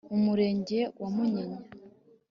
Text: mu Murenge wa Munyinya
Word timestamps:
mu 0.09 0.17
Murenge 0.25 0.79
wa 1.01 1.09
Munyinya 1.15 1.59